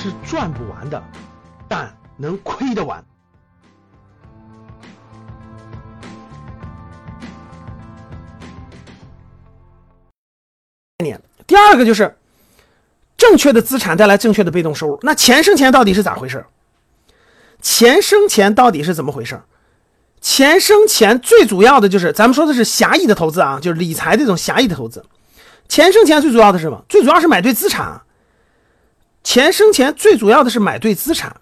[0.00, 1.02] 是赚不完的，
[1.66, 3.04] 但能亏得完。
[10.98, 11.20] 概念。
[11.48, 12.16] 第二个就是
[13.16, 14.96] 正确的资产带来正确的被动收入。
[15.02, 16.46] 那钱生钱到底是咋回事？
[17.60, 19.40] 钱生钱到底是怎么回事？
[20.20, 25.04] 钱生钱最主要的就是咱们说的是狭义的投资啊，就是理财这种狭义的投资。
[25.68, 26.84] 钱生钱最主要的是什么？
[26.88, 28.00] 最主要是买对资产。
[29.28, 31.36] 钱生钱最主要的是买对资产。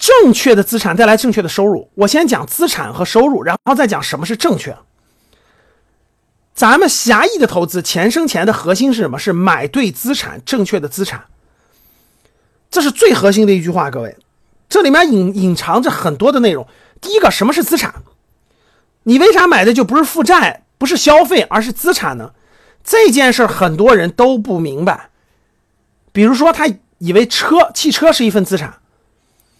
[0.00, 1.88] 正确的资产带来正确的收入。
[1.94, 4.76] 我先讲资产和收入，然后再讲什么是正确。
[6.54, 9.16] 咱们狭义的投资，钱生钱的核心是什么？
[9.16, 11.26] 是买对资产，正确的资产。
[12.68, 14.16] 这是最核心的一句话，各位，
[14.68, 16.66] 这里面隐隐藏着很多的内容。
[17.00, 17.94] 第一个，什么是资产？
[19.04, 22.32] 你为啥买的就不是负债，不是消费，而是资产呢？
[22.82, 25.10] 这件事很多人都不明白。
[26.16, 28.78] 比如说，他以为车、汽车是一份资产，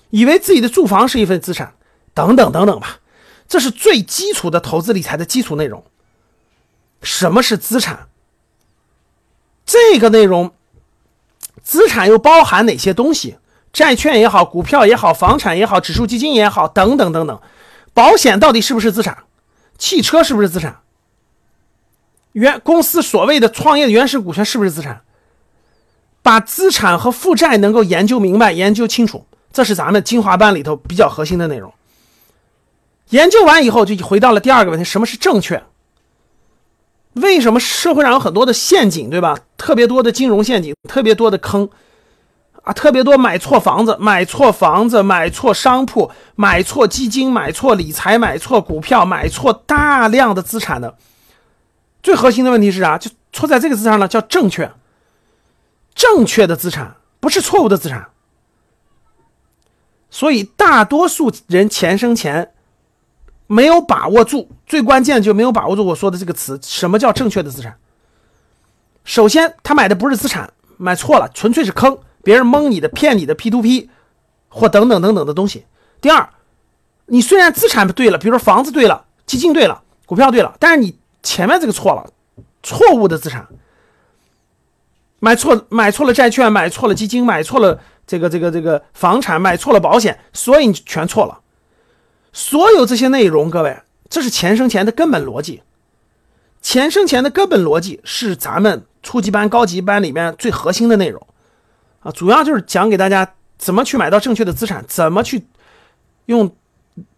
[0.09, 1.75] 以为自己的住房是一份资产，
[2.15, 3.01] 等等等等吧。
[3.47, 5.85] 这是最基础的投资理财的基础内容。
[7.03, 8.09] 什么是资产？
[9.67, 10.55] 这个内容，
[11.63, 13.37] 资产又包含哪些东西？
[13.71, 17.39] 债券也好，股票也好，房产也好，指数基金也好，等等等等。
[17.93, 19.25] 保险到底是不是资产？
[19.77, 20.81] 汽车是不是资产？
[22.33, 25.03] 原公司所谓的创业的原始股权是不是资产？
[26.27, 31.73] 把资产和负债能够研究明白、研究清楚，这是咱们精华班里头比较核心的内容。
[33.11, 35.63] 研究完以后，就回到了第二个问题：什么是正确？
[37.13, 39.39] 为什么社会上有很多的陷阱，对吧？
[39.57, 41.69] 特别多的金融陷阱，特别多的坑，
[42.65, 50.97] 啊，特别多买错房子、买错房子、买错商铺、买错基金、买错理财、买错股票、买错大量的资产的。
[52.03, 52.99] 最核心的问题是啥？
[52.99, 54.69] 就错在这个字上了，叫正确。
[55.97, 58.11] 正确的资产不是错误的资产。
[60.09, 62.53] 所以大多数人钱生钱。
[63.49, 67.79] 没有把握住，最关键就没有把握住我说的这个词，什么叫正确的资产？
[69.05, 73.89] 首先，他买的不是资产，买错了，纯粹是坑，别人蒙你的、骗你的 P to P，
[74.49, 75.65] 或等等等等的东西。
[76.01, 76.29] 第二，
[77.05, 82.11] 你虽然资产对了，比如说房子对了，基金对了，股票对了，但是你前面这个错了，
[82.65, 83.47] 错误的资产，
[85.19, 91.41] 买错买错了债券，买错了基金，买错了这个这个这个房产，买错了保险，所以你全错了。
[92.33, 93.79] 所有这些内容，各位，
[94.11, 95.63] 这是钱生钱的根本逻辑。
[96.61, 101.25] 钱生钱的根本逻辑是咱们初级班、高级班里面最核心的内容
[102.01, 105.47] 啊，主要就是讲给大家怎么去买到正确的资产，怎么去
[106.27, 106.55] 用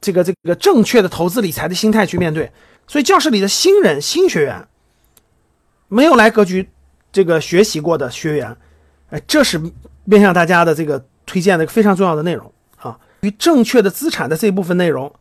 [0.00, 2.52] 这个这个正确的投资理财的心态去面对。
[2.86, 4.68] 所以，教室里的新人、新学员，
[5.88, 6.68] 没有来格局
[7.12, 8.56] 这个学习过的学员，
[9.10, 9.60] 哎，这是
[10.04, 12.52] 面向大家的这个推荐的一个非常重要的内容。
[13.22, 15.12] 于正确的资产的这一部分内容，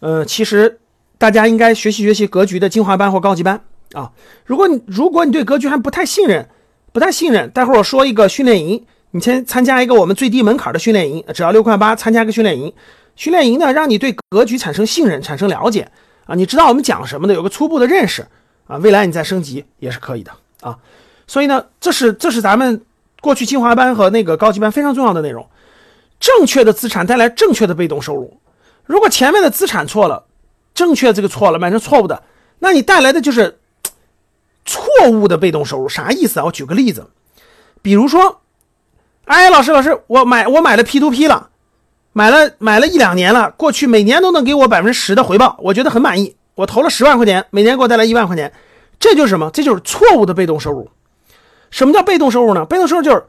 [0.00, 0.78] 呃，其实
[1.16, 3.58] 大家应该学习学习格局的精华班或高级班
[3.94, 4.12] 啊。
[4.44, 6.46] 如果你如果你对格局还不太信任，
[6.92, 12.70] 不太信任，待会儿我说一个训练营，你先参加一个我们最低门槛的训练营，只要六块八，参加个训练营。
[13.14, 15.90] 训练营呢，让你对格局产生信任，产生了解
[16.26, 18.26] 啊，你知道我们讲什么的，有个初步的认识
[18.66, 20.30] 啊，未来你再升级也是可以的
[20.60, 20.78] 啊。
[21.26, 22.82] 所以呢，这是这是咱们
[23.20, 25.46] 过去精华班和那个高级班非常重要的内容。
[26.18, 28.40] 正确的资产带来正确的被动收入。
[28.84, 30.24] 如果前面的资产错了，
[30.74, 32.22] 正确这个错了，买成错误的，
[32.60, 33.58] 那你带来的就是
[34.64, 35.88] 错误的被动收入。
[35.88, 36.44] 啥意思啊？
[36.44, 37.08] 我举个例子，
[37.82, 38.40] 比如说，
[39.24, 41.50] 哎，老师，老师，我买我买了 P to P 了，
[42.12, 46.36] 买了买了一两年了，过去每年都能给我百分之十的回报，我觉得很满意。
[46.54, 48.52] 我投了十万块钱，每年给我带来一万块钱，
[48.98, 49.50] 这就是什么？
[49.52, 50.88] 这就是错误的被动收入。
[51.76, 52.64] 什么叫被动收入呢？
[52.64, 53.22] 被动收入就是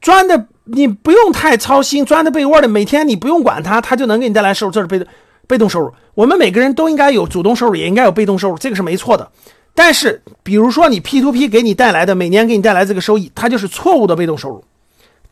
[0.00, 0.46] 钻的。
[0.66, 5.06] 你不用太操心，钻在被窝里，每天你不用管它，它就能给你带来收入，这是被动
[5.46, 5.92] 被动收入。
[6.14, 9.30] 我们每个人都应该有主动收入，也应该有被动收入，这个是没错的。
[9.74, 14.64] 但是，比如说你 P to P 给你带来的每年给你带来这个收益，它就是错误的被动收入，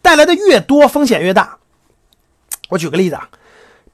[0.02, 1.56] 带来的越多，风险越大。
[2.68, 3.30] 我举个例子啊，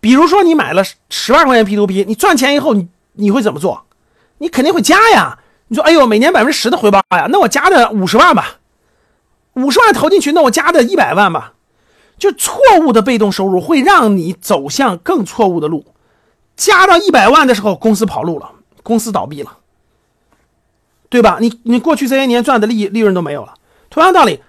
[0.00, 3.84] 比如说你买了十万块钱 P to P，你赚钱以后，你你会怎么做？
[4.38, 5.38] 你肯定会加呀。
[5.68, 8.58] 你说，哎呦，每年百分之十的回报呀，那我加的五十万吧。
[9.54, 11.54] 五十万投进去，那我加的一百万吧，
[12.16, 15.84] 就错误的被动收入会让你走向更错误的路。
[16.56, 18.52] 加到一百万的时候，公司跑路了，
[18.84, 19.58] 公司倒闭了，
[21.08, 21.38] 对吧？
[21.40, 23.54] 你你过去这些年赚的利利润都没有了。
[23.90, 24.40] 同样道理，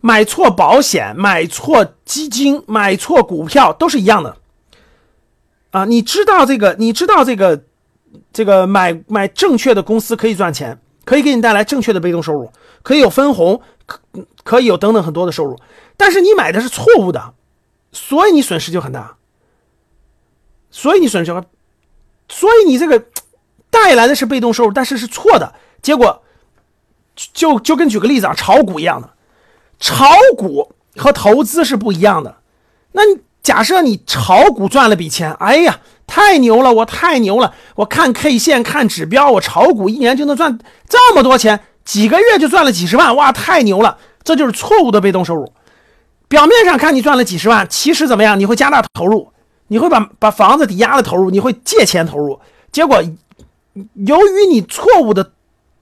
[0.00, 4.36] 买错保险、买错基金、买错股票都是一样的。
[5.70, 6.74] 啊，你知道这个？
[6.78, 7.62] 你知道这个？
[8.32, 12.50] 这个买买正确的公司可以赚钱，可以给你带来正确的被动收入，
[12.82, 13.60] 可以有分红。
[13.86, 14.00] 可
[14.42, 15.56] 可以有等等很多的收入，
[15.96, 17.34] 但是你买的是错误的，
[17.92, 19.16] 所以你损失就很大，
[20.72, 21.32] 所以你损失，
[22.28, 23.04] 所以你这个
[23.70, 26.20] 带来的是被动收入，但是是错的结果，
[27.14, 29.08] 就就跟举个例子啊，炒股一样的，
[29.78, 30.04] 炒
[30.36, 32.38] 股和投资是不一样的，
[32.90, 33.02] 那
[33.40, 35.78] 假设你炒股赚了笔钱，哎呀。
[36.06, 37.52] 太牛了，我太牛了！
[37.74, 40.58] 我看 K 线，看指标，我炒股一年就能赚
[40.88, 43.98] 这么多钱，几个月就赚了几十万，哇，太牛了！
[44.22, 45.52] 这就是错误的被动收入。
[46.28, 48.38] 表面上看你赚了几十万，其实怎么样？
[48.38, 49.32] 你会加大投入，
[49.68, 52.40] 你会把把房子抵押了投入，你会借钱投入。
[52.72, 53.02] 结果，
[53.94, 55.32] 由于你错误的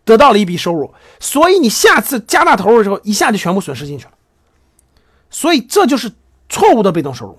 [0.04, 4.10] 得到了一笔收入，所以你下次加大投入的时候，一下就全部损失进去了。
[5.30, 6.10] 所以这就是
[6.48, 7.38] 错误的被动收入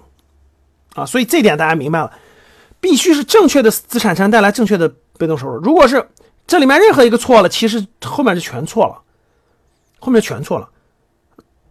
[0.96, 1.06] 啊！
[1.06, 2.12] 所以这点大家明白了。
[2.86, 4.88] 必须是正确的资产才能带来正确的
[5.18, 5.56] 被动收入。
[5.56, 6.08] 如果是
[6.46, 9.02] 这里面任何一个错了，其实后面就全错了，
[10.00, 10.70] 后面全错了。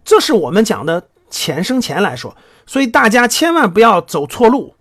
[0.04, 4.74] 这是我们讲的钱生钱来说，所以大家千万不要走错路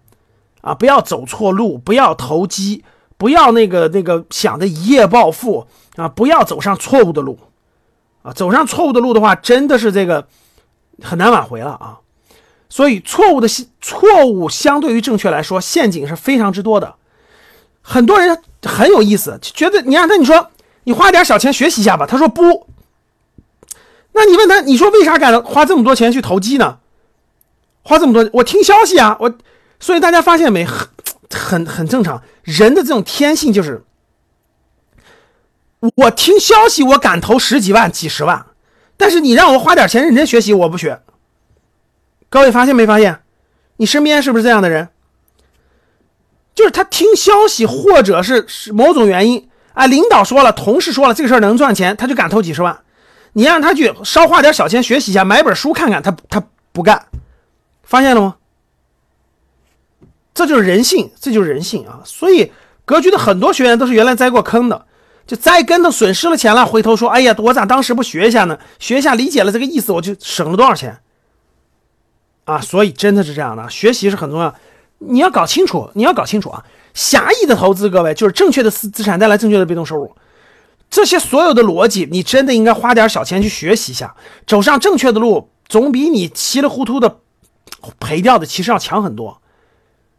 [0.61, 0.73] 啊！
[0.73, 2.83] 不要走错路，不要投机，
[3.15, 6.07] 不要那个那个想着一夜暴富啊！
[6.07, 7.37] 不要走上错误的路
[8.23, 8.33] 啊！
[8.33, 10.27] 走上错误的路的话，真的是这个
[11.03, 11.99] 很难挽回了啊！
[12.75, 13.47] 所以，错误的
[13.79, 16.95] 错误相对于正确来说，陷阱是非常之多的。
[17.83, 20.49] 很多人很有意思，觉得你让他你说
[20.85, 22.67] 你花点小钱学习一下吧，他说不。
[24.13, 26.79] 那你问他，你说为啥敢花这么多钱去投机呢？
[27.83, 29.31] 花这么多，我听消息啊，我。
[29.79, 30.89] 所以大家发现没，很
[31.29, 33.83] 很很正常，人的这种天性就是，
[35.97, 38.47] 我听消息，我敢投十几万、几十万，
[38.97, 40.99] 但是你让我花点钱认真学习，我不学。
[42.33, 43.19] 各位发现没发现，
[43.77, 44.89] 你身边是不是这样的人？
[46.55, 52.75] 就是他听消息，或者是某种原因，啊，领导说了，同事说了，这个事儿能赚钱，他就敢投几十万。
[53.33, 57.05] 你让他去少花点小钱学习一下，买本书看看，他他不干。
[57.83, 58.37] 发现了吗？
[60.33, 62.01] 这就是人性，这就是人性啊！
[62.03, 62.51] 所以
[62.83, 64.87] 格局的很多学员都是原来栽过坑的，
[65.27, 68.57] 就栽跟头损失了钱了，回头说，哎呀，我咋当时不学一下呢？
[68.79, 70.97] 学一下，理解了这个意思，我就省了多少钱。
[72.45, 74.53] 啊，所以真的是这样的，学习是很重要。
[74.99, 76.63] 你要搞清楚，你要搞清楚啊！
[76.93, 80.15] 狭义的投资，各位就是正确的资资产带来正确的被动收入，
[80.89, 84.15] 这些所有的逻辑，你真的应该花点小钱去学习一下，
[84.47, 87.19] 走上正确的路，总比你稀里糊涂的
[87.99, 89.41] 赔掉的其实要强很多。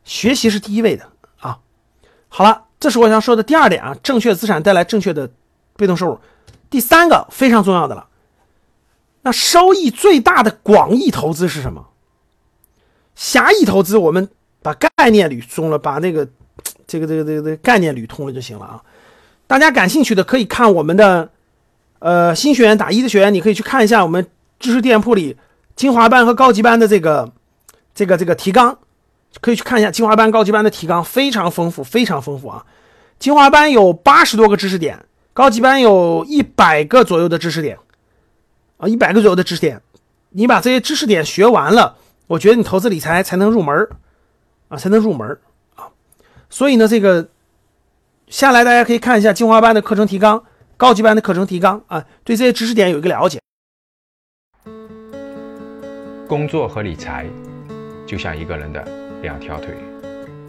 [0.05, 1.07] 学习是第一位的
[1.39, 1.59] 啊！
[2.29, 5.31] 好了，这是我想说的第二点啊，正确资产带来正确的
[5.77, 6.19] 被动收入。
[6.69, 8.09] 第三个非常重要的了，
[9.23, 11.87] 那收益最大的广义投资是什么？
[13.15, 14.29] 狭义投资，我们
[14.63, 16.27] 把概念捋通了，把那个
[16.87, 18.83] 这个这个这个这个概念捋通了就行了啊！
[19.47, 21.29] 大家感兴趣的可以看我们的
[21.99, 24.27] 呃新学员打一的学员，你可以去看一下我们
[24.59, 25.37] 知识店铺里
[25.77, 27.31] 精华班和高级班的这个
[27.95, 28.79] 这个这个提纲，
[29.41, 32.65] 可以去看一下精华班、高级班的提纲，非常丰富，非常丰富啊！
[33.19, 37.79] 精华班有八十多个知识点，高级班有一百个左右的知识点
[38.79, 39.81] 啊，一百个左右的知识点，
[40.31, 41.97] 你把这些知识点学完了。
[42.27, 43.89] 我觉得你投资理财才能入门
[44.69, 45.39] 啊，才能入门
[45.77, 45.89] 啊。
[46.49, 47.29] 所以呢，这个
[48.29, 50.45] 下来大家可以看一下精华班的课程提纲、
[50.77, 53.39] 高级班的课程提纲啊，对这些知识点有一个了解。
[56.27, 57.27] 工作和理财
[58.07, 58.83] 就像一个人的
[59.21, 59.75] 两条腿，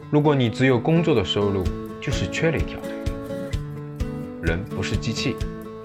[0.10, 1.64] 如果你只有工作的收入，
[2.00, 2.92] 就是缺了一条腿。
[4.42, 5.36] 人不是机器，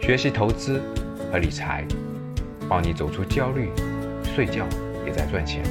[0.00, 0.80] 学习投资
[1.32, 1.84] 和理财，
[2.68, 3.70] 帮你走出焦虑，
[4.34, 4.64] 睡觉。
[5.10, 5.62] 在赚钱。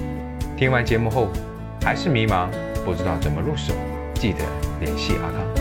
[0.57, 1.29] 听完节目后，
[1.83, 2.47] 还是迷茫，
[2.85, 3.73] 不知道怎么入手，
[4.15, 4.39] 记得
[4.79, 5.58] 联系阿康。